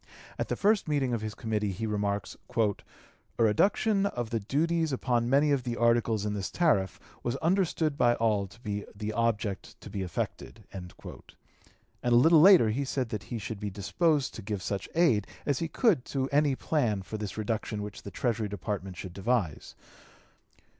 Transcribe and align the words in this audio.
At 0.39 0.47
the 0.47 0.55
first 0.55 0.87
meeting 0.87 1.13
of 1.13 1.21
his 1.21 1.35
committee 1.35 1.69
he 1.71 1.85
remarks: 1.85 2.35
"A 2.57 2.73
reduction 3.37 4.07
of 4.07 4.31
the 4.31 4.39
duties 4.39 4.91
upon 4.91 5.29
many 5.29 5.51
of 5.51 5.61
the 5.61 5.77
articles 5.77 6.25
in 6.25 6.33
the 6.33 6.41
tariff 6.41 6.99
was 7.21 7.35
understood 7.35 7.99
by 7.99 8.15
all 8.15 8.47
to 8.47 8.59
be 8.61 8.83
the 8.95 9.13
object 9.13 9.79
to 9.79 9.91
be 9.91 10.01
effected;" 10.01 10.63
and 10.73 10.91
a 12.03 12.09
little 12.15 12.41
later 12.41 12.71
he 12.71 12.83
said 12.83 13.09
that 13.09 13.25
he 13.29 13.37
should 13.37 13.59
be 13.59 13.69
disposed 13.69 14.33
to 14.33 14.41
give 14.41 14.63
such 14.63 14.89
aid 14.95 15.27
as 15.45 15.59
he 15.59 15.67
could 15.67 16.03
to 16.05 16.27
any 16.29 16.55
plan 16.55 17.03
for 17.03 17.19
this 17.19 17.37
reduction 17.37 17.83
which 17.83 18.01
the 18.01 18.09
Treasury 18.09 18.47
Department 18.47 18.97
should 18.97 19.13
devise. 19.13 19.75